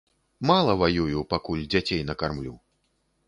[0.51, 2.57] Мала ваюю, пакуль дзяцей накармлю.